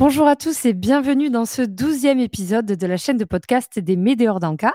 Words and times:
Bonjour 0.00 0.26
à 0.26 0.34
tous 0.34 0.64
et 0.64 0.72
bienvenue 0.72 1.28
dans 1.28 1.44
ce 1.44 1.60
douzième 1.60 2.20
épisode 2.20 2.64
de 2.64 2.86
la 2.86 2.96
chaîne 2.96 3.18
de 3.18 3.26
podcast 3.26 3.78
des 3.78 3.96
Médéors 3.96 4.40
d'Anka. 4.40 4.72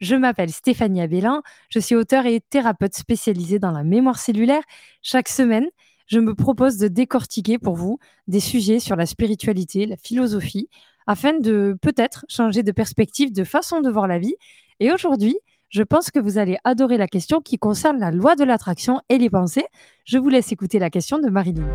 Je 0.00 0.14
m'appelle 0.14 0.50
Stéphanie 0.50 1.00
Abélin, 1.00 1.42
je 1.70 1.78
suis 1.78 1.94
auteure 1.94 2.26
et 2.26 2.42
thérapeute 2.42 2.94
spécialisée 2.94 3.58
dans 3.58 3.70
la 3.70 3.84
mémoire 3.84 4.18
cellulaire. 4.18 4.60
Chaque 5.00 5.30
semaine, 5.30 5.64
je 6.08 6.18
me 6.18 6.34
propose 6.34 6.76
de 6.76 6.88
décortiquer 6.88 7.56
pour 7.56 7.74
vous 7.74 7.98
des 8.28 8.38
sujets 8.38 8.78
sur 8.78 8.96
la 8.96 9.06
spiritualité, 9.06 9.86
la 9.86 9.96
philosophie, 9.96 10.68
afin 11.06 11.38
de 11.38 11.74
peut-être 11.80 12.26
changer 12.28 12.62
de 12.62 12.70
perspective, 12.70 13.32
de 13.32 13.44
façon 13.44 13.80
de 13.80 13.88
voir 13.88 14.06
la 14.06 14.18
vie. 14.18 14.34
Et 14.78 14.92
aujourd'hui, 14.92 15.38
je 15.70 15.84
pense 15.84 16.10
que 16.10 16.18
vous 16.18 16.36
allez 16.36 16.58
adorer 16.64 16.98
la 16.98 17.08
question 17.08 17.40
qui 17.40 17.56
concerne 17.56 17.98
la 17.98 18.10
loi 18.10 18.36
de 18.36 18.44
l'attraction 18.44 19.00
et 19.08 19.16
les 19.16 19.30
pensées. 19.30 19.64
Je 20.04 20.18
vous 20.18 20.28
laisse 20.28 20.52
écouter 20.52 20.78
la 20.78 20.90
question 20.90 21.18
de 21.18 21.30
Marilyn. 21.30 21.66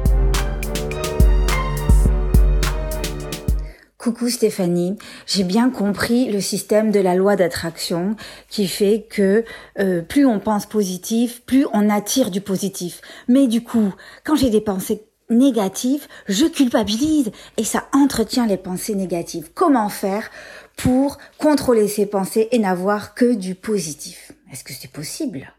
Coucou 4.01 4.29
Stéphanie, 4.29 4.97
j'ai 5.27 5.43
bien 5.43 5.69
compris 5.69 6.31
le 6.31 6.41
système 6.41 6.89
de 6.89 6.99
la 6.99 7.13
loi 7.13 7.35
d'attraction 7.35 8.15
qui 8.49 8.67
fait 8.67 9.05
que 9.07 9.45
euh, 9.77 10.01
plus 10.01 10.25
on 10.25 10.39
pense 10.39 10.65
positif, 10.65 11.43
plus 11.45 11.67
on 11.71 11.87
attire 11.87 12.31
du 12.31 12.41
positif. 12.41 13.01
Mais 13.27 13.45
du 13.45 13.63
coup, 13.63 13.93
quand 14.23 14.35
j'ai 14.35 14.49
des 14.49 14.59
pensées 14.59 15.03
négatives, 15.29 16.07
je 16.27 16.47
culpabilise 16.47 17.29
et 17.57 17.63
ça 17.63 17.89
entretient 17.93 18.47
les 18.47 18.57
pensées 18.57 18.95
négatives. 18.95 19.51
Comment 19.53 19.89
faire 19.89 20.31
pour 20.77 21.19
contrôler 21.37 21.87
ces 21.87 22.07
pensées 22.07 22.47
et 22.51 22.57
n'avoir 22.57 23.13
que 23.13 23.35
du 23.35 23.53
positif? 23.53 24.31
Est-ce 24.51 24.63
que 24.63 24.73
c'est 24.73 24.91
possible? 24.91 25.53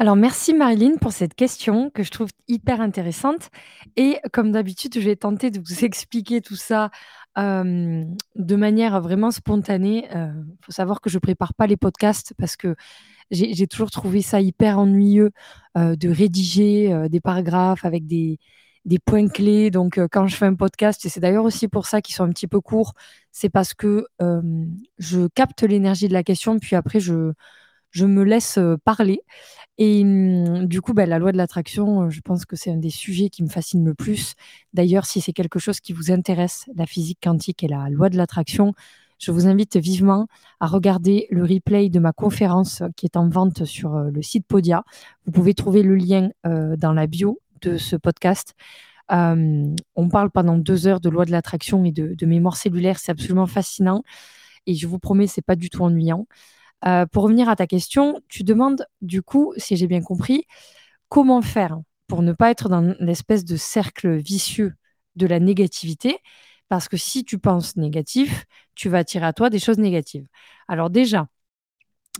Alors 0.00 0.14
merci 0.14 0.54
Marilyn 0.54 0.94
pour 1.00 1.10
cette 1.10 1.34
question 1.34 1.90
que 1.90 2.04
je 2.04 2.12
trouve 2.12 2.28
hyper 2.46 2.80
intéressante 2.80 3.50
et 3.96 4.20
comme 4.32 4.52
d'habitude, 4.52 4.94
je 4.94 5.00
vais 5.00 5.16
tenter 5.16 5.50
de 5.50 5.58
vous 5.58 5.84
expliquer 5.84 6.40
tout 6.40 6.54
ça, 6.54 6.90
de 7.36 8.56
manière 8.56 9.00
vraiment 9.00 9.32
spontanée. 9.32 10.08
Il 10.12 10.56
faut 10.62 10.70
savoir 10.70 11.00
que 11.00 11.10
je 11.10 11.18
prépare 11.18 11.52
pas 11.52 11.66
les 11.66 11.76
podcasts 11.76 12.32
parce 12.38 12.56
que 12.56 12.76
j'ai 13.32 13.66
toujours 13.66 13.90
trouvé 13.90 14.22
ça 14.22 14.40
hyper 14.40 14.78
ennuyeux, 14.78 15.32
de 15.74 16.08
rédiger, 16.08 17.08
des 17.08 17.20
paragraphes 17.20 17.84
avec 17.84 18.06
des 18.06 18.38
des 18.84 19.00
points 19.00 19.28
clés. 19.28 19.72
Donc 19.72 19.98
quand 20.12 20.28
je 20.28 20.36
fais 20.36 20.46
un 20.46 20.54
podcast 20.54 21.04
et 21.06 21.08
c'est 21.08 21.20
d'ailleurs 21.20 21.44
aussi 21.44 21.66
pour 21.66 21.86
ça 21.86 22.00
qu'ils 22.02 22.14
sont 22.14 22.24
un 22.24 22.30
petit 22.30 22.46
peu 22.46 22.60
courts, 22.60 22.94
c'est 23.32 23.50
parce 23.50 23.74
que, 23.74 24.06
je 24.98 25.26
capte 25.34 25.62
l'énergie 25.64 26.06
de 26.06 26.12
la 26.12 26.22
question 26.22 26.60
puis 26.60 26.76
après 26.76 27.00
je 27.00 27.32
je 27.90 28.06
me 28.06 28.22
laisse, 28.24 28.58
parler 28.84 29.22
et 29.78 30.02
mmh, 30.04 30.66
du 30.66 30.80
coup, 30.80 30.92
bah, 30.92 31.06
la 31.06 31.18
loi 31.18 31.30
de 31.32 31.36
l'attraction, 31.36 32.10
je 32.10 32.20
pense 32.20 32.44
que 32.44 32.56
c'est 32.56 32.72
un 32.72 32.76
des 32.76 32.90
sujets 32.90 33.30
qui 33.30 33.44
me 33.44 33.48
fascine 33.48 33.84
le 33.84 33.94
plus. 33.94 34.34
D'ailleurs, 34.74 35.06
si 35.06 35.20
c'est 35.20 35.32
quelque 35.32 35.60
chose 35.60 35.80
qui 35.80 35.92
vous 35.92 36.10
intéresse, 36.10 36.68
la 36.74 36.84
physique 36.84 37.20
quantique 37.22 37.62
et 37.62 37.68
la 37.68 37.88
loi 37.88 38.08
de 38.10 38.16
l'attraction, 38.16 38.74
je 39.20 39.30
vous 39.30 39.46
invite 39.46 39.76
vivement 39.76 40.26
à 40.60 40.66
regarder 40.66 41.28
le 41.30 41.44
replay 41.44 41.90
de 41.90 42.00
ma 42.00 42.12
conférence 42.12 42.82
qui 42.96 43.06
est 43.06 43.16
en 43.16 43.28
vente 43.28 43.64
sur 43.64 43.96
le 43.98 44.22
site 44.22 44.46
Podia. 44.46 44.84
Vous 45.26 45.32
pouvez 45.32 45.54
trouver 45.54 45.82
le 45.82 45.94
lien 45.96 46.30
dans 46.44 46.92
la 46.92 47.06
bio 47.06 47.40
de 47.60 47.76
ce 47.76 47.96
podcast. 47.96 48.54
on 49.10 50.08
parle 50.10 50.30
pendant 50.30 50.56
deux 50.56 50.86
heures 50.86 51.00
de 51.00 51.08
loi 51.08 51.24
de 51.24 51.32
l'attraction 51.32 51.84
et 51.84 51.92
de, 51.92 52.14
de 52.14 52.26
mémoire 52.26 52.56
cellulaire. 52.56 52.98
C'est 52.98 53.12
absolument 53.12 53.46
fascinant. 53.46 54.02
Et 54.66 54.74
je 54.74 54.86
vous 54.86 54.98
promets, 54.98 55.26
c'est 55.26 55.42
pas 55.42 55.56
du 55.56 55.70
tout 55.70 55.82
ennuyant. 55.82 56.26
Euh, 56.86 57.06
pour 57.06 57.24
revenir 57.24 57.48
à 57.48 57.56
ta 57.56 57.66
question, 57.66 58.20
tu 58.28 58.44
demandes 58.44 58.86
du 59.00 59.22
coup, 59.22 59.52
si 59.56 59.76
j'ai 59.76 59.86
bien 59.86 60.00
compris, 60.00 60.44
comment 61.08 61.42
faire 61.42 61.78
pour 62.06 62.22
ne 62.22 62.32
pas 62.32 62.50
être 62.50 62.68
dans 62.68 62.94
l'espèce 63.00 63.44
de 63.44 63.56
cercle 63.56 64.16
vicieux 64.16 64.74
de 65.16 65.26
la 65.26 65.40
négativité, 65.40 66.18
parce 66.68 66.88
que 66.88 66.96
si 66.96 67.24
tu 67.24 67.38
penses 67.38 67.76
négatif, 67.76 68.46
tu 68.74 68.88
vas 68.88 68.98
attirer 68.98 69.26
à 69.26 69.32
toi 69.32 69.50
des 69.50 69.58
choses 69.58 69.78
négatives. 69.78 70.26
Alors 70.68 70.90
déjà, 70.90 71.28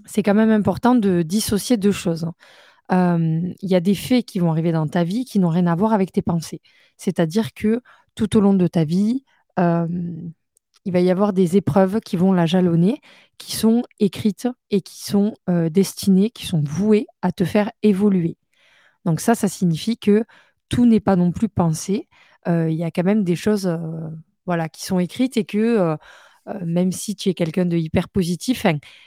c'est 0.07 0.23
quand 0.23 0.35
même 0.35 0.51
important 0.51 0.95
de 0.95 1.23
dissocier 1.23 1.77
deux 1.77 1.93
choses. 1.93 2.27
Euh, 2.93 3.41
il 3.61 3.71
y 3.71 3.75
a 3.75 3.81
des 3.81 3.95
faits 3.95 4.25
qui 4.25 4.39
vont 4.39 4.51
arriver 4.51 4.73
dans 4.73 4.89
ta 4.89 5.05
vie 5.05 5.25
qui 5.25 5.39
n'ont 5.39 5.49
rien 5.51 5.67
à 5.67 5.75
voir 5.75 5.93
avec 5.93 6.13
tes 6.13 6.23
pensées. 6.23 6.61
C'est-à-dire 6.97 7.53
que 7.55 7.83
tout 8.15 8.37
au 8.37 8.41
long 8.41 8.55
de 8.55 8.67
ta 8.67 8.85
vie, 8.85 9.25
euh, 9.59 9.87
il 10.89 10.93
va 10.93 11.01
y 11.01 11.11
avoir 11.11 11.35
des 11.35 11.59
épreuves 11.59 12.01
qui 12.01 12.17
vont 12.17 12.33
la 12.33 12.47
jalonner, 12.47 13.03
qui 13.37 13.55
sont 13.55 13.83
écrites 14.01 14.49
et 14.71 14.81
qui 14.81 15.05
sont 15.05 15.35
euh, 15.51 15.69
destinées, 15.69 16.31
qui 16.31 16.47
sont 16.47 16.63
vouées 16.65 17.07
à 17.21 17.31
te 17.31 17.45
faire 17.45 17.71
évoluer. 17.83 18.39
Donc 19.05 19.21
ça, 19.21 19.35
ça 19.35 19.49
signifie 19.49 19.99
que 19.99 20.25
tout 20.71 20.87
n'est 20.87 21.01
pas 21.01 21.15
non 21.15 21.31
plus 21.31 21.51
pensé. 21.51 22.09
Euh, 22.49 22.71
il 22.71 22.77
y 22.79 22.85
a 22.85 22.91
quand 22.91 23.05
même 23.05 23.23
des 23.23 23.37
choses 23.37 23.67
euh, 23.67 23.77
voilà, 24.47 24.71
qui 24.71 24.83
sont 24.83 24.99
écrites 24.99 25.37
et 25.37 25.45
que 25.45 25.95
même 26.65 26.91
si 26.91 27.15
tu 27.15 27.29
es 27.29 27.35
quelqu'un 27.35 27.67
de 27.67 27.77
hyper 27.77 28.09
positif, 28.09 28.65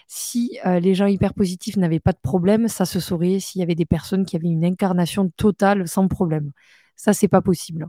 si 0.08 0.59
les 0.64 0.94
gens 0.94 1.08
hyper 1.08 1.34
positifs 1.34 1.78
n'avaient 1.78 2.00
pas 2.00 2.12
de 2.12 2.20
problème, 2.22 2.68
ça 2.68 2.86
se 2.86 3.00
saurait 3.00 3.40
s'il 3.40 3.62
y 3.62 3.64
avait 3.64 3.74
des 3.74 3.88
personnes 3.88 4.25
qui 4.28 4.36
avaient 4.36 4.50
une 4.50 4.64
incarnation 4.64 5.30
totale 5.30 5.88
sans 5.88 6.08
problème. 6.08 6.52
Ça, 6.96 7.14
c'est 7.14 7.28
pas 7.28 7.41
possible. 7.41 7.88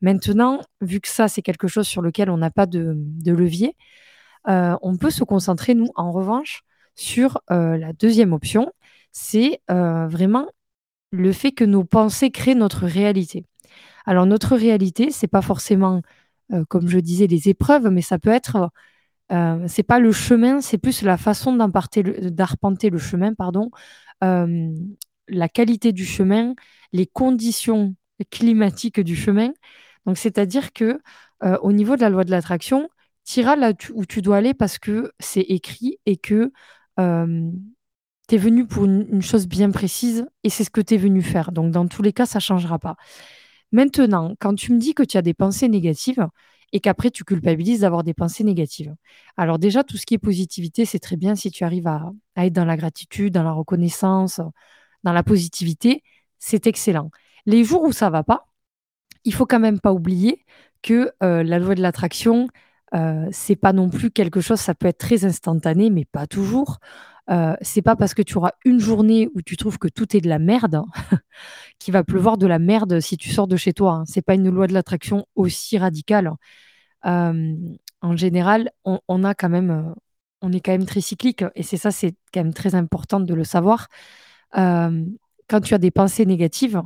Maintenant, 0.00 0.60
vu 0.80 1.00
que 1.00 1.08
ça, 1.08 1.28
c'est 1.28 1.42
quelque 1.42 1.68
chose 1.68 1.86
sur 1.86 2.02
lequel 2.02 2.30
on 2.30 2.36
n'a 2.38 2.50
pas 2.50 2.66
de, 2.66 2.96
levier, 3.24 3.76
euh, 4.48 4.76
on 4.82 4.96
peut 4.96 5.10
se 5.10 5.24
concentrer, 5.24 5.74
nous, 5.74 5.90
en 5.96 6.12
revanche, 6.12 6.62
sur 6.94 7.40
euh, 7.50 7.76
la 7.76 7.92
deuxième 7.92 8.32
option, 8.32 8.72
c'est 9.12 9.60
euh, 9.70 10.06
vraiment 10.08 10.46
le 11.12 11.32
fait 11.32 11.52
que 11.52 11.64
nos 11.64 11.84
pensées 11.84 12.30
créent 12.30 12.54
notre 12.54 12.86
réalité. 12.86 13.44
Alors, 14.06 14.26
notre 14.26 14.56
réalité, 14.56 15.10
c'est 15.10 15.28
pas 15.28 15.42
forcément, 15.42 16.02
comme 16.68 16.88
je 16.88 16.98
disais, 16.98 17.26
les 17.26 17.48
épreuves, 17.48 17.88
mais 17.90 18.02
ça 18.02 18.18
peut 18.18 18.30
être, 18.30 18.70
c'est 19.66 19.82
pas 19.82 19.98
le 19.98 20.12
chemin, 20.12 20.60
c'est 20.60 20.78
plus 20.78 21.02
la 21.02 21.16
façon 21.16 21.56
d'arpenter 21.56 22.90
le 22.90 22.98
chemin, 22.98 23.34
pardon, 23.34 23.70
la 24.20 25.48
qualité 25.48 25.92
du 25.92 26.04
chemin, 26.04 26.54
les 26.92 27.06
conditions 27.06 27.94
climatiques 28.30 29.00
du 29.00 29.16
chemin. 29.16 29.50
Donc, 30.06 30.18
c'est-à-dire 30.18 30.72
que 30.72 31.00
euh, 31.44 31.58
au 31.62 31.72
niveau 31.72 31.96
de 31.96 32.00
la 32.00 32.08
loi 32.10 32.24
de 32.24 32.30
l'attraction, 32.30 32.88
tu 33.24 33.40
iras 33.40 33.56
là 33.56 33.72
où 33.94 34.06
tu 34.06 34.22
dois 34.22 34.38
aller 34.38 34.54
parce 34.54 34.78
que 34.78 35.12
c'est 35.18 35.40
écrit 35.40 35.98
et 36.06 36.16
que 36.16 36.52
tu 38.28 38.34
es 38.34 38.38
venu 38.38 38.66
pour 38.66 38.84
une, 38.86 39.22
chose 39.22 39.46
bien 39.46 39.70
précise 39.70 40.26
et 40.44 40.50
c'est 40.50 40.64
ce 40.64 40.70
que 40.70 40.80
tu 40.80 40.94
es 40.94 40.96
venu 40.96 41.22
faire. 41.22 41.52
Donc, 41.52 41.72
dans 41.72 41.86
tous 41.86 42.02
les 42.02 42.12
cas, 42.12 42.26
ça 42.26 42.38
ne 42.38 42.42
changera 42.42 42.78
pas. 42.78 42.96
Maintenant, 43.72 44.34
quand 44.40 44.54
tu 44.54 44.72
me 44.72 44.78
dis 44.78 44.94
que 44.94 45.02
tu 45.02 45.16
as 45.16 45.22
des 45.22 45.34
pensées 45.34 45.68
négatives 45.68 46.26
et 46.72 46.80
qu'après 46.80 47.10
tu 47.10 47.24
culpabilises 47.24 47.80
d'avoir 47.80 48.02
des 48.04 48.14
pensées 48.14 48.44
négatives. 48.44 48.94
Alors 49.36 49.58
déjà, 49.58 49.84
tout 49.84 49.96
ce 49.96 50.06
qui 50.06 50.14
est 50.14 50.18
positivité, 50.18 50.84
c'est 50.84 50.98
très 50.98 51.16
bien 51.16 51.34
si 51.36 51.50
tu 51.50 51.64
arrives 51.64 51.86
à, 51.86 52.12
à 52.34 52.46
être 52.46 52.52
dans 52.52 52.64
la 52.64 52.76
gratitude, 52.76 53.32
dans 53.32 53.44
la 53.44 53.52
reconnaissance, 53.52 54.40
dans 55.04 55.12
la 55.12 55.22
positivité, 55.22 56.02
c'est 56.38 56.66
excellent. 56.66 57.10
Les 57.46 57.64
jours 57.64 57.82
où 57.82 57.92
ça 57.92 58.10
va 58.10 58.24
pas, 58.24 58.48
il 59.26 59.34
faut 59.34 59.44
quand 59.44 59.60
même 59.60 59.80
pas 59.80 59.92
oublier 59.92 60.44
que 60.82 61.12
euh, 61.22 61.42
la 61.42 61.58
loi 61.58 61.74
de 61.74 61.82
l'attraction, 61.82 62.48
euh, 62.94 63.26
c'est 63.32 63.56
pas 63.56 63.72
non 63.72 63.90
plus 63.90 64.10
quelque 64.10 64.40
chose, 64.40 64.60
ça 64.60 64.74
peut 64.74 64.86
être 64.86 64.98
très 64.98 65.24
instantané, 65.24 65.90
mais 65.90 66.04
pas 66.04 66.26
toujours. 66.26 66.78
Euh, 67.28 67.56
c'est 67.60 67.82
pas 67.82 67.96
parce 67.96 68.14
que 68.14 68.22
tu 68.22 68.38
auras 68.38 68.52
une 68.64 68.78
journée 68.78 69.28
où 69.34 69.42
tu 69.42 69.56
trouves 69.56 69.78
que 69.78 69.88
tout 69.88 70.16
est 70.16 70.20
de 70.20 70.28
la 70.28 70.38
merde 70.38 70.82
qu'il 71.80 71.92
va 71.92 72.04
pleuvoir 72.04 72.38
de 72.38 72.46
la 72.46 72.60
merde 72.60 73.00
si 73.00 73.16
tu 73.16 73.30
sors 73.30 73.48
de 73.48 73.56
chez 73.56 73.72
toi. 73.72 73.94
Hein. 73.94 74.04
C'est 74.06 74.22
pas 74.22 74.34
une 74.34 74.48
loi 74.48 74.68
de 74.68 74.74
l'attraction 74.74 75.26
aussi 75.34 75.76
radicale. 75.78 76.30
en 77.02 78.16
général, 78.16 78.70
on, 78.84 79.24
a 79.24 79.34
quand 79.34 79.48
même, 79.48 79.94
on 80.40 80.52
est 80.52 80.60
quand 80.60 80.72
même 80.72 80.86
très 80.86 81.00
cyclique 81.00 81.44
et 81.56 81.62
c'est 81.64 81.76
ça, 81.76 81.90
c'est 81.90 82.14
quand 82.32 82.44
même 82.44 82.54
très 82.54 82.74
important 82.76 83.20
de 83.20 83.34
le 83.34 83.44
savoir. 83.44 83.88
quand 84.52 85.60
tu 85.64 85.74
as 85.74 85.78
des 85.78 85.90
pensées 85.90 86.26
négatives, 86.26 86.82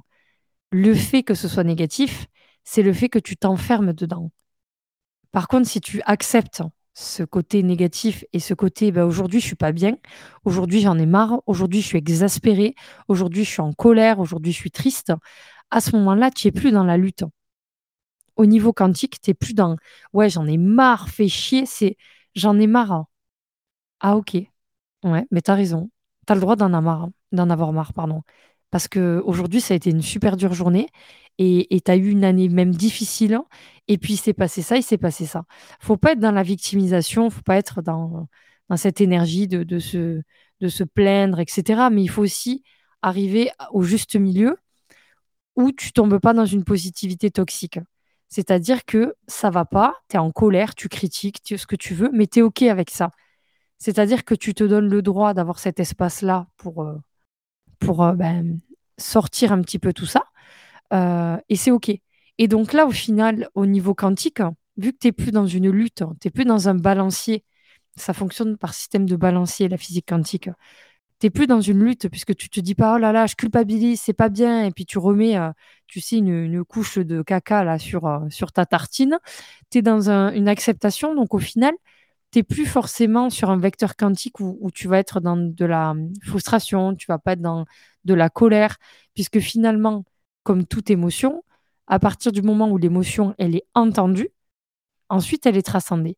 le 0.71 0.95
fait 0.95 1.23
que 1.23 1.35
ce 1.35 1.49
soit 1.49 1.65
négatif, 1.65 2.27
c'est 2.65 2.83
le 2.83 2.93
fait 2.93 3.09
que 3.09 3.19
tu 3.19 3.37
t'enfermes 3.37 3.93
dedans. 3.93 4.31
Par 5.33 5.49
contre, 5.49 5.69
si 5.69 5.81
tu 5.81 6.01
acceptes 6.07 6.63
ce 6.95 7.23
côté 7.23 7.63
négatif 7.63 8.25
et 8.33 8.41
ce 8.41 8.53
côté 8.53 8.91
ben, 8.93 9.05
aujourd'hui 9.05 9.41
je 9.41 9.47
suis 9.47 9.57
pas 9.57 9.73
bien, 9.73 9.97
aujourd'hui 10.45 10.81
j'en 10.81 10.99
ai 10.99 11.07
marre, 11.07 11.41
aujourd'hui 11.47 11.81
je 11.81 11.87
suis 11.87 11.99
exaspéré, 11.99 12.75
aujourd'hui 13.09 13.45
je 13.45 13.51
suis 13.51 13.61
en 13.61 13.73
colère, 13.73 14.19
aujourd'hui 14.19 14.53
je 14.53 14.59
suis 14.59 14.71
triste, 14.73 15.13
à 15.71 15.81
ce 15.81 15.97
moment-là, 15.97 16.31
tu 16.31 16.49
es 16.49 16.53
plus 16.53 16.73
dans 16.73 16.85
la 16.85 16.97
lutte. 16.97 17.25
Au 18.37 18.47
niveau 18.47 18.73
quantique, 18.73 19.21
tu 19.21 19.31
n'es 19.31 19.35
plus 19.35 19.55
dans 19.55 19.77
ouais, 20.13 20.31
j'en 20.31 20.47
ai 20.47 20.57
marre, 20.57 21.09
fais 21.11 21.29
chier, 21.29 21.67
c'est 21.67 21.97
j'en 22.35 22.59
ai 22.59 22.67
marre. 22.67 23.05
Ah 24.01 24.17
OK. 24.17 24.37
Ouais, 25.05 25.27
mais 25.31 25.43
tu 25.43 25.51
as 25.51 25.55
raison. 25.55 25.91
Tu 26.27 26.33
as 26.33 26.37
le 26.37 26.41
droit 26.43 26.57
d'en 26.57 26.73
avoir, 26.75 27.09
d'en 27.33 27.51
avoir 27.51 27.73
marre, 27.73 27.93
pardon. 27.95 28.23
Parce 28.71 28.89
qu'aujourd'hui, 28.89 29.61
ça 29.61 29.75
a 29.75 29.77
été 29.77 29.91
une 29.91 30.03
super 30.03 30.37
dure 30.37 30.53
journée 30.55 30.89
et 31.39 31.81
tu 31.85 31.91
as 31.91 31.97
eu 31.97 32.11
une 32.11 32.25
année 32.25 32.49
même 32.49 32.71
difficile. 32.75 33.41
Et 33.89 33.99
puis, 33.99 34.15
il 34.15 34.17
s'est 34.19 34.35
passé 34.35 34.63
ça, 34.63 34.77
il 34.77 34.83
s'est 34.83 34.99
passé 34.99 35.27
ça. 35.27 35.45
faut 35.81 35.97
pas 35.97 36.13
être 36.13 36.21
dans 36.21 36.33
la 36.33 36.43
victimisation, 36.43 37.31
faut 37.31 37.43
pas 37.43 37.57
être 37.57 37.83
dans, 37.83 38.29
cette 38.77 39.01
énergie 39.01 39.49
de, 39.49 39.65
de, 39.65 39.79
se, 39.79 40.23
de 40.61 40.69
se 40.69 40.85
plaindre, 40.85 41.41
etc. 41.41 41.89
Mais 41.91 42.03
il 42.03 42.09
faut 42.09 42.23
aussi 42.23 42.63
arriver 43.03 43.51
au 43.73 43.83
juste 43.83 44.17
milieu 44.17 44.59
où 45.57 45.73
tu 45.73 45.93
tombes 45.93 46.19
pas 46.19 46.33
dans 46.35 46.47
une 46.47 46.65
positivité 46.65 47.31
toxique. 47.31 47.81
C'est-à-dire 48.29 48.85
que 48.85 49.17
ça 49.27 49.51
va 49.51 49.65
pas, 49.65 49.97
tu 50.09 50.17
es 50.17 50.19
en 50.21 50.31
colère, 50.31 50.75
tu 50.75 50.89
critiques, 50.89 51.43
tu, 51.43 51.59
ce 51.59 51.67
que 51.67 51.77
tu 51.77 51.95
veux, 51.95 52.11
mais 52.13 52.27
tu 52.27 52.41
es 52.41 52.43
OK 52.43 52.63
avec 52.63 52.91
ça. 52.91 53.11
C'est-à-dire 53.79 54.25
que 54.25 54.35
tu 54.35 54.55
te 54.55 54.65
donnes 54.65 54.89
le 54.89 55.03
droit 55.03 55.35
d'avoir 55.35 55.59
cet 55.59 55.81
espace-là 55.81 56.47
pour, 56.59 56.83
euh, 56.85 56.97
pour 57.81 58.05
euh, 58.05 58.13
ben, 58.13 58.61
sortir 58.99 59.53
un 59.53 59.61
petit 59.63 59.79
peu 59.79 59.93
tout 59.93 60.07
ça. 60.07 60.25
Euh, 60.93 61.37
et 61.49 61.57
c'est 61.57 61.71
OK. 61.71 61.91
Et 62.39 62.49
donc 62.49 62.73
là, 62.73 62.87
au 62.87 62.91
final, 62.91 63.49
au 63.55 63.67
niveau 63.67 63.95
quantique, 63.95 64.41
vu 64.77 64.93
que 64.93 64.99
tu 64.99 65.09
n'es 65.09 65.13
plus 65.13 65.33
dans 65.33 65.47
une 65.47 65.71
lutte, 65.71 66.05
tu 66.21 66.29
n'es 66.29 66.31
plus 66.31 66.45
dans 66.45 66.69
un 66.69 66.75
balancier, 66.75 67.45
ça 67.97 68.15
fonctionne 68.15 68.57
par 68.57 68.75
système 68.75 69.07
de 69.07 69.17
balancier, 69.17 69.69
la 69.69 69.77
physique 69.77 70.07
quantique. 70.09 70.49
Tu 71.19 71.27
n'es 71.27 71.31
plus 71.31 71.47
dans 71.47 71.61
une 71.61 71.85
lutte 71.85 72.09
puisque 72.09 72.35
tu 72.35 72.49
te 72.49 72.61
dis 72.61 72.75
pas, 72.75 72.95
oh 72.95 72.99
là 72.99 73.13
là, 73.13 73.27
je 73.27 73.35
culpabilise, 73.35 74.01
c'est 74.01 74.15
pas 74.15 74.31
bien, 74.31 74.65
et 74.65 74.71
puis 74.71 74.87
tu 74.87 74.99
remets, 74.99 75.37
euh, 75.37 75.51
tu 75.87 76.01
sais, 76.01 76.17
une, 76.19 76.65
couche 76.65 76.99
de 76.99 77.23
caca 77.23 77.65
là 77.65 77.79
sur, 77.79 78.23
sur 78.31 78.53
ta 78.53 78.65
tartine. 78.65 79.19
Tu 79.71 79.79
es 79.79 79.83
dans 79.83 80.09
une 80.11 80.49
acceptation, 80.49 81.15
donc 81.15 81.35
au 81.35 81.39
final, 81.39 81.75
tu 82.33 82.39
n'es 82.39 82.43
plus 82.43 82.67
forcément 82.67 83.31
sur 83.31 83.51
un 83.51 83.59
vecteur 83.59 83.97
quantique 83.97 84.41
où, 84.41 84.71
tu 84.73 84.89
vas 84.89 84.99
être 84.99 85.21
dans 85.21 85.37
de 85.37 85.65
la 85.65 85.91
hum, 85.91 86.13
frustration, 86.23 86.95
tu 86.95 87.07
vas 87.07 87.19
pas 87.19 87.33
être 87.33 87.41
dans 87.43 87.67
de 88.05 88.15
la 88.15 88.31
colère, 88.31 88.77
puisque 89.15 89.41
finalement, 89.41 90.05
comme 90.43 90.67
toute 90.67 90.91
émotion, 90.91 91.45
à 91.87 91.99
partir 91.99 92.33
du 92.33 92.43
moment 92.43 92.71
où 92.71 92.79
l'émotion, 92.79 93.35
elle 93.39 93.57
est 93.57 93.67
entendue, 93.75 94.31
ensuite, 95.09 95.47
elle 95.47 95.57
est 95.57 95.63
transcendée. 95.63 96.17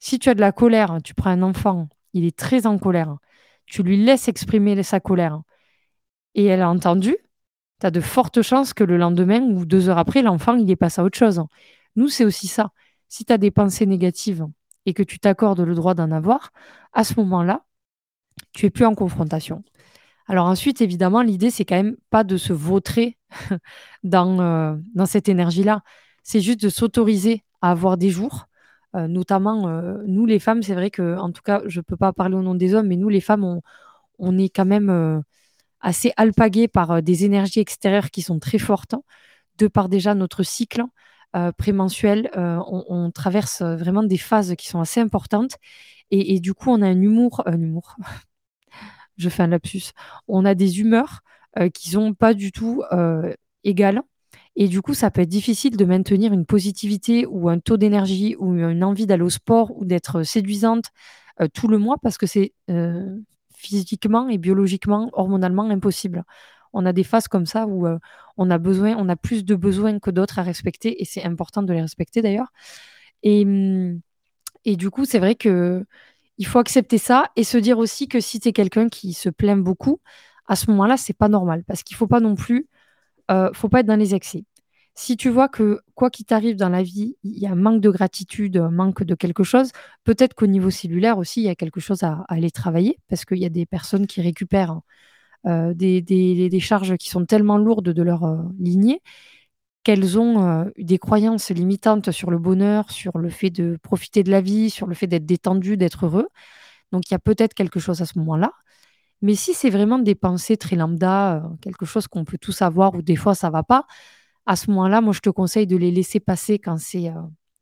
Si 0.00 0.18
tu 0.18 0.28
as 0.30 0.34
de 0.34 0.40
la 0.40 0.52
colère, 0.52 0.98
tu 1.04 1.14
prends 1.14 1.30
un 1.30 1.42
enfant, 1.42 1.88
il 2.12 2.24
est 2.24 2.36
très 2.36 2.66
en 2.66 2.78
colère, 2.78 3.16
tu 3.66 3.82
lui 3.82 4.02
laisses 4.04 4.28
exprimer 4.28 4.82
sa 4.82 5.00
colère 5.00 5.42
et 6.34 6.44
elle 6.46 6.62
a 6.62 6.70
entendu, 6.70 7.16
tu 7.80 7.86
as 7.86 7.90
de 7.90 8.00
fortes 8.00 8.42
chances 8.42 8.74
que 8.74 8.84
le 8.84 8.96
lendemain 8.98 9.40
ou 9.42 9.66
deux 9.66 9.88
heures 9.88 9.98
après, 9.98 10.22
l'enfant, 10.22 10.56
il 10.56 10.70
est 10.70 10.82
à 10.98 11.04
autre 11.04 11.18
chose. 11.18 11.42
Nous, 11.96 12.08
c'est 12.08 12.24
aussi 12.24 12.46
ça. 12.48 12.72
Si 13.08 13.24
tu 13.24 13.32
as 13.32 13.38
des 13.38 13.50
pensées 13.50 13.86
négatives 13.86 14.46
et 14.86 14.94
que 14.94 15.02
tu 15.02 15.18
t'accordes 15.18 15.60
le 15.60 15.74
droit 15.74 15.94
d'en 15.94 16.10
avoir, 16.10 16.52
à 16.92 17.04
ce 17.04 17.14
moment-là, 17.18 17.64
tu 18.52 18.66
es 18.66 18.70
plus 18.70 18.86
en 18.86 18.94
confrontation. 18.94 19.64
Alors 20.28 20.46
ensuite, 20.46 20.80
évidemment, 20.80 21.22
l'idée, 21.22 21.50
c'est 21.50 21.64
quand 21.64 21.76
même 21.76 21.96
pas 22.10 22.24
de 22.24 22.36
se 22.36 22.52
vautrer 22.52 23.18
dans, 24.04 24.40
euh, 24.40 24.76
dans 24.94 25.06
cette 25.06 25.28
énergie-là. 25.28 25.82
C'est 26.22 26.40
juste 26.40 26.60
de 26.60 26.68
s'autoriser 26.68 27.44
à 27.62 27.70
avoir 27.70 27.96
des 27.96 28.10
jours. 28.10 28.46
Euh, 28.96 29.08
notamment, 29.08 29.68
euh, 29.68 29.98
nous, 30.06 30.26
les 30.26 30.38
femmes, 30.38 30.62
c'est 30.62 30.74
vrai 30.74 30.90
que, 30.90 31.16
en 31.18 31.30
tout 31.30 31.42
cas, 31.42 31.62
je 31.66 31.80
ne 31.80 31.82
peux 31.82 31.96
pas 31.96 32.12
parler 32.12 32.36
au 32.36 32.42
nom 32.42 32.54
des 32.54 32.74
hommes, 32.74 32.88
mais 32.88 32.96
nous, 32.96 33.08
les 33.08 33.20
femmes, 33.20 33.60
on, 34.18 34.38
est 34.38 34.48
quand 34.48 34.64
même 34.64 35.22
assez 35.80 36.12
alpaguées 36.16 36.68
par 36.68 37.02
des 37.02 37.24
énergies 37.24 37.60
extérieures 37.60 38.10
qui 38.10 38.22
sont 38.22 38.38
très 38.38 38.58
fortes, 38.58 38.94
de 39.58 39.68
par 39.68 39.88
déjà 39.88 40.14
notre 40.14 40.42
cycle 40.42 40.82
prémensuel. 41.56 42.30
On, 42.34 42.84
on, 42.88 43.10
traverse 43.10 43.62
vraiment 43.62 44.02
des 44.02 44.18
phases 44.18 44.54
qui 44.56 44.68
sont 44.68 44.80
assez 44.80 45.00
importantes. 45.00 45.58
Et, 46.10 46.40
du 46.40 46.54
coup, 46.54 46.70
on 46.70 46.82
a 46.82 46.86
un 46.86 47.00
humour, 47.00 47.42
un 47.46 47.60
humour, 47.60 47.96
je 49.16 49.28
fais 49.28 49.42
un 49.42 49.48
lapsus, 49.48 49.92
on 50.28 50.44
a 50.44 50.54
des 50.54 50.80
humeurs 50.80 51.20
euh, 51.58 51.68
qui 51.68 51.90
sont 51.90 52.14
pas 52.14 52.34
du 52.34 52.52
tout 52.52 52.82
euh, 52.92 53.32
égales. 53.64 54.02
Et 54.54 54.68
du 54.68 54.80
coup, 54.82 54.94
ça 54.94 55.10
peut 55.10 55.22
être 55.22 55.28
difficile 55.28 55.76
de 55.76 55.84
maintenir 55.84 56.32
une 56.32 56.46
positivité 56.46 57.26
ou 57.26 57.48
un 57.48 57.58
taux 57.58 57.76
d'énergie 57.76 58.36
ou 58.38 58.54
une 58.54 58.84
envie 58.84 59.06
d'aller 59.06 59.22
au 59.22 59.30
sport 59.30 59.76
ou 59.76 59.84
d'être 59.84 60.22
séduisante 60.22 60.86
euh, 61.40 61.48
tout 61.52 61.68
le 61.68 61.78
mois 61.78 61.96
parce 62.02 62.16
que 62.16 62.26
c'est 62.26 62.54
physiquement 63.54 64.28
et 64.28 64.38
biologiquement, 64.38 65.10
hormonalement 65.12 65.68
impossible. 65.68 66.24
On 66.76 66.86
a 66.86 66.92
des 66.92 67.04
phases 67.04 67.28
comme 67.28 67.46
ça 67.46 67.66
où 67.66 67.86
on 68.36 68.50
a 68.50 68.58
besoin, 68.58 68.96
on 68.96 69.08
a 69.08 69.16
plus 69.16 69.44
de 69.44 69.54
besoins 69.54 69.98
que 69.98 70.10
d'autres 70.10 70.38
à 70.38 70.42
respecter 70.42 71.00
et 71.02 71.04
c'est 71.04 71.24
important 71.24 71.62
de 71.62 71.72
les 71.72 71.80
respecter 71.82 72.22
d'ailleurs. 72.22 72.52
Et, 73.22 73.46
et 74.64 74.76
du 74.76 74.90
coup, 74.90 75.04
c'est 75.04 75.18
vrai 75.18 75.34
que 75.34 75.84
il 76.38 76.46
faut 76.46 76.58
accepter 76.58 76.98
ça 76.98 77.30
et 77.36 77.44
se 77.44 77.58
dire 77.58 77.78
aussi 77.78 78.08
que 78.08 78.20
si 78.20 78.40
tu 78.40 78.48
es 78.48 78.52
quelqu'un 78.52 78.88
qui 78.88 79.14
se 79.14 79.28
plaint 79.30 79.62
beaucoup, 79.62 80.00
à 80.46 80.56
ce 80.56 80.70
moment-là, 80.70 80.96
c'est 80.96 81.16
pas 81.16 81.28
normal 81.28 81.64
parce 81.64 81.82
qu'il 81.82 81.96
faut 81.96 82.06
pas 82.06 82.20
non 82.20 82.34
plus, 82.34 82.68
euh, 83.30 83.50
faut 83.52 83.68
pas 83.68 83.80
être 83.80 83.86
dans 83.86 83.96
les 83.96 84.14
excès. 84.14 84.44
Si 84.94 85.16
tu 85.16 85.28
vois 85.28 85.48
que 85.48 85.80
quoi 85.94 86.10
qu'il 86.10 86.24
t'arrive 86.26 86.56
dans 86.56 86.70
la 86.70 86.82
vie, 86.82 87.16
il 87.22 87.38
y 87.38 87.46
a 87.46 87.52
un 87.52 87.56
manque 87.56 87.82
de 87.82 87.90
gratitude, 87.90 88.56
un 88.56 88.70
manque 88.70 89.02
de 89.02 89.14
quelque 89.14 89.44
chose, 89.44 89.72
peut-être 90.04 90.34
qu'au 90.34 90.46
niveau 90.46 90.70
cellulaire 90.70 91.18
aussi, 91.18 91.42
il 91.42 91.44
y 91.44 91.50
a 91.50 91.54
quelque 91.54 91.80
chose 91.80 92.02
à, 92.02 92.24
aller 92.28 92.50
travailler 92.50 92.98
parce 93.08 93.24
qu'il 93.24 93.38
y 93.38 93.44
a 93.46 93.50
des 93.50 93.66
personnes 93.66 94.06
qui 94.06 94.22
récupèrent 94.22 94.80
euh, 95.46 95.74
des, 95.74 96.60
charges 96.60 96.96
qui 96.96 97.08
sont 97.08 97.24
tellement 97.24 97.56
lourdes 97.58 97.90
de 97.90 98.02
leur 98.02 98.24
euh, 98.24 98.36
lignée 98.58 99.00
qu'elles 99.84 100.18
ont 100.18 100.48
euh, 100.48 100.64
des 100.78 100.98
croyances 100.98 101.50
limitantes 101.50 102.10
sur 102.10 102.30
le 102.32 102.38
bonheur, 102.38 102.90
sur 102.90 103.18
le 103.18 103.30
fait 103.30 103.50
de 103.50 103.78
profiter 103.82 104.24
de 104.24 104.30
la 104.32 104.40
vie, 104.40 104.70
sur 104.70 104.88
le 104.88 104.94
fait 104.94 105.06
d'être 105.06 105.26
détendu, 105.26 105.76
d'être 105.76 106.06
heureux. 106.06 106.28
Donc 106.92 107.08
il 107.08 107.14
y 107.14 107.16
a 107.16 107.20
peut-être 107.20 107.54
quelque 107.54 107.80
chose 107.80 108.02
à 108.02 108.06
ce 108.06 108.18
moment-là. 108.18 108.52
Mais 109.22 109.34
si 109.36 109.54
c'est 109.54 109.70
vraiment 109.70 109.98
des 110.00 110.14
pensées 110.16 110.56
très 110.56 110.76
lambda, 110.76 111.44
quelque 111.62 111.86
chose 111.86 112.08
qu'on 112.08 112.24
peut 112.24 112.38
tous 112.38 112.62
avoir 112.62 112.94
ou 112.94 113.02
des 113.02 113.16
fois 113.16 113.34
ça 113.34 113.50
va 113.50 113.62
pas, 113.62 113.86
à 114.46 114.56
ce 114.56 114.70
moment-là, 114.70 115.00
moi 115.00 115.12
je 115.12 115.20
te 115.20 115.30
conseille 115.30 115.66
de 115.66 115.76
les 115.76 115.90
laisser 115.92 116.20
passer 116.20 116.58
quand 116.58 116.78
c'est 116.78 117.12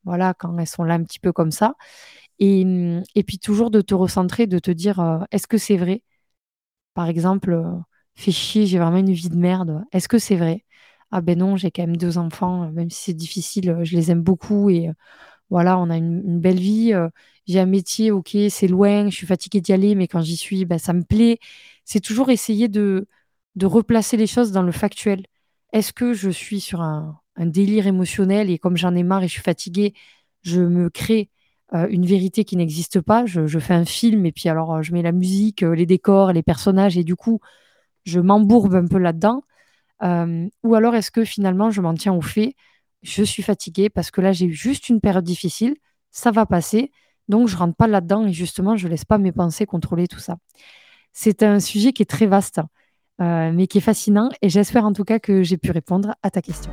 voilà, 0.04 0.34
quand 0.34 0.58
elles 0.58 0.66
sont 0.66 0.84
là 0.84 0.94
un 0.94 1.04
petit 1.04 1.20
peu 1.20 1.32
comme 1.32 1.50
ça. 1.52 1.74
Et, 2.38 2.64
et 3.14 3.22
puis 3.24 3.38
toujours 3.38 3.70
de 3.70 3.80
te 3.82 3.94
recentrer, 3.94 4.46
de 4.46 4.58
te 4.58 4.70
dire 4.70 5.26
est-ce 5.32 5.46
que 5.46 5.58
c'est 5.58 5.76
vrai? 5.76 6.02
Par 6.94 7.08
exemple, 7.08 7.60
fais 8.14 8.32
chier, 8.32 8.66
j'ai 8.66 8.78
vraiment 8.78 8.98
une 8.98 9.12
vie 9.12 9.28
de 9.28 9.36
merde. 9.36 9.84
Est-ce 9.92 10.08
que 10.08 10.18
c'est 10.18 10.36
vrai? 10.36 10.64
Ah 11.10 11.20
ben 11.20 11.38
non, 11.38 11.56
j'ai 11.56 11.70
quand 11.70 11.82
même 11.82 11.96
deux 11.96 12.18
enfants, 12.18 12.70
même 12.72 12.90
si 12.90 13.04
c'est 13.04 13.14
difficile, 13.14 13.78
je 13.84 13.96
les 13.96 14.10
aime 14.10 14.22
beaucoup 14.22 14.70
et 14.70 14.90
voilà, 15.50 15.78
on 15.78 15.90
a 15.90 15.96
une, 15.96 16.40
belle 16.40 16.58
vie. 16.60 16.92
j'ai 17.46 17.60
un 17.60 17.66
métier, 17.66 18.10
ok, 18.10 18.36
c'est 18.50 18.68
loin, 18.68 19.08
je 19.10 19.16
suis 19.16 19.26
fatiguée 19.26 19.60
d'y 19.60 19.72
aller, 19.72 19.94
mais 19.94 20.08
quand 20.08 20.22
j'y 20.22 20.36
suis, 20.36 20.64
ben, 20.64 20.78
ça 20.78 20.92
me 20.92 21.02
plaît. 21.04 21.38
C'est 21.84 22.00
toujours 22.00 22.30
essayer 22.30 22.68
de, 22.68 23.06
de 23.56 23.66
replacer 23.66 24.16
les 24.16 24.26
choses 24.26 24.52
dans 24.52 24.62
le 24.62 24.72
factuel. 24.72 25.24
Est-ce 25.72 25.92
que 25.92 26.14
je 26.14 26.30
suis 26.30 26.60
sur 26.60 26.80
un, 26.80 27.20
délire 27.38 27.86
émotionnel 27.86 28.50
et 28.50 28.58
comme 28.58 28.76
j'en 28.76 28.94
ai 28.94 29.02
marre 29.02 29.22
et 29.24 29.28
je 29.28 29.32
suis 29.34 29.42
fatiguée, 29.42 29.94
je 30.42 30.60
me 30.60 30.88
crée? 30.90 31.30
Une 31.72 32.06
vérité 32.06 32.44
qui 32.44 32.56
n'existe 32.56 33.00
pas. 33.00 33.26
Je, 33.26 33.58
fais 33.58 33.74
un 33.74 33.84
film 33.84 34.26
et 34.26 34.32
puis 34.32 34.48
alors 34.48 34.82
je 34.82 34.92
mets 34.92 35.02
la 35.02 35.12
musique, 35.12 35.62
les 35.62 35.86
décors, 35.86 36.32
les 36.32 36.42
personnages 36.42 36.96
et 36.96 37.04
du 37.04 37.16
coup, 37.16 37.40
je 38.04 38.20
m'embourbe 38.20 38.74
un 38.74 38.86
peu 38.86 38.98
là-dedans. 38.98 39.42
Euh, 40.02 40.48
ou 40.62 40.74
alors 40.74 40.94
est-ce 40.94 41.10
que 41.10 41.24
finalement 41.24 41.70
je 41.70 41.80
m'en 41.80 41.94
tiens 41.94 42.12
au 42.12 42.20
fait, 42.20 42.54
je 43.02 43.22
suis 43.22 43.42
fatiguée 43.42 43.88
parce 43.88 44.10
que 44.10 44.20
là 44.20 44.32
j'ai 44.32 44.46
eu 44.46 44.52
juste 44.52 44.88
une 44.88 45.00
période 45.00 45.24
difficile, 45.24 45.76
ça 46.10 46.30
va 46.30 46.46
passer, 46.46 46.90
donc 47.28 47.48
je 47.48 47.56
rentre 47.56 47.76
pas 47.76 47.86
là-dedans 47.86 48.26
et 48.26 48.32
justement 48.32 48.76
je 48.76 48.88
laisse 48.88 49.04
pas 49.04 49.18
mes 49.18 49.32
pensées 49.32 49.66
contrôler 49.66 50.08
tout 50.08 50.18
ça. 50.18 50.36
C'est 51.12 51.42
un 51.42 51.60
sujet 51.60 51.92
qui 51.92 52.02
est 52.02 52.06
très 52.06 52.26
vaste, 52.26 52.60
euh, 53.20 53.52
mais 53.52 53.66
qui 53.66 53.78
est 53.78 53.82
fascinant 53.82 54.30
et 54.42 54.48
j'espère 54.48 54.84
en 54.84 54.92
tout 54.92 55.04
cas 55.04 55.18
que 55.20 55.42
j'ai 55.42 55.58
pu 55.58 55.70
répondre 55.70 56.14
à 56.22 56.30
ta 56.30 56.42
question. 56.42 56.72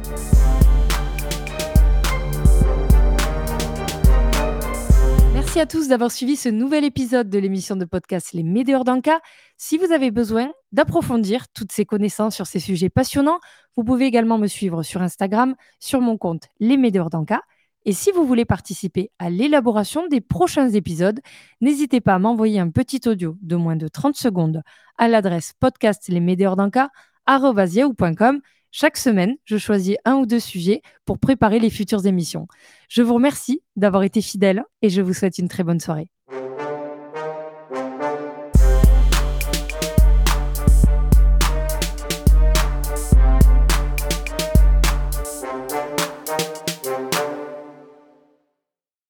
Merci 5.51 5.59
à 5.59 5.65
tous 5.65 5.89
d'avoir 5.89 6.11
suivi 6.11 6.37
ce 6.37 6.47
nouvel 6.47 6.85
épisode 6.85 7.29
de 7.29 7.37
l'émission 7.37 7.75
de 7.75 7.83
podcast 7.83 8.31
Les 8.31 8.41
Médéors 8.41 8.85
d'Anka. 8.85 9.19
Si 9.57 9.77
vous 9.77 9.91
avez 9.91 10.09
besoin 10.09 10.49
d'approfondir 10.71 11.49
toutes 11.49 11.73
ces 11.73 11.83
connaissances 11.83 12.35
sur 12.35 12.47
ces 12.47 12.61
sujets 12.61 12.87
passionnants, 12.87 13.41
vous 13.75 13.83
pouvez 13.83 14.05
également 14.05 14.37
me 14.37 14.47
suivre 14.47 14.81
sur 14.81 15.01
Instagram, 15.01 15.55
sur 15.81 15.99
mon 15.99 16.17
compte 16.17 16.47
Les 16.61 16.77
Médéors 16.77 17.09
d'Anka. 17.09 17.41
Et 17.83 17.91
si 17.91 18.13
vous 18.13 18.25
voulez 18.25 18.45
participer 18.45 19.11
à 19.19 19.29
l'élaboration 19.29 20.07
des 20.07 20.21
prochains 20.21 20.69
épisodes, 20.69 21.19
n'hésitez 21.59 21.99
pas 21.99 22.13
à 22.13 22.19
m'envoyer 22.19 22.61
un 22.61 22.69
petit 22.69 23.01
audio 23.05 23.35
de 23.41 23.57
moins 23.57 23.75
de 23.75 23.89
30 23.89 24.15
secondes 24.15 24.61
à 24.97 25.09
l'adresse 25.09 25.51
podcastlesmédéorsdanka.com 25.59 28.39
chaque 28.71 28.97
semaine, 28.97 29.35
je 29.45 29.57
choisis 29.57 29.97
un 30.05 30.15
ou 30.15 30.25
deux 30.25 30.39
sujets 30.39 30.81
pour 31.05 31.19
préparer 31.19 31.59
les 31.59 31.69
futures 31.69 32.05
émissions. 32.05 32.47
Je 32.89 33.01
vous 33.01 33.13
remercie 33.13 33.61
d'avoir 33.75 34.03
été 34.03 34.21
fidèle 34.21 34.63
et 34.81 34.89
je 34.89 35.01
vous 35.01 35.13
souhaite 35.13 35.37
une 35.37 35.49
très 35.49 35.63
bonne 35.63 35.79
soirée. 35.79 36.09